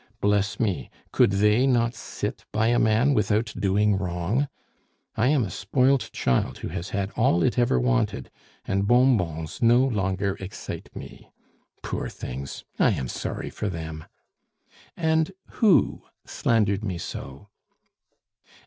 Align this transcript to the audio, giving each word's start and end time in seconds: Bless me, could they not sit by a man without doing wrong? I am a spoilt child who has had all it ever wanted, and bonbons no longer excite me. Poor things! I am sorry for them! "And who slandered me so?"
Bless 0.19 0.59
me, 0.59 0.89
could 1.11 1.29
they 1.29 1.67
not 1.67 1.93
sit 1.93 2.45
by 2.51 2.69
a 2.69 2.79
man 2.79 3.13
without 3.13 3.53
doing 3.59 3.95
wrong? 3.95 4.47
I 5.15 5.27
am 5.27 5.43
a 5.43 5.51
spoilt 5.51 6.09
child 6.11 6.57
who 6.57 6.69
has 6.69 6.89
had 6.89 7.11
all 7.11 7.43
it 7.43 7.59
ever 7.59 7.79
wanted, 7.79 8.31
and 8.65 8.87
bonbons 8.87 9.61
no 9.61 9.83
longer 9.85 10.37
excite 10.39 10.89
me. 10.95 11.29
Poor 11.83 12.09
things! 12.09 12.63
I 12.79 12.93
am 12.93 13.07
sorry 13.09 13.51
for 13.51 13.69
them! 13.69 14.05
"And 14.97 15.33
who 15.59 16.01
slandered 16.25 16.83
me 16.83 16.97
so?" 16.97 17.49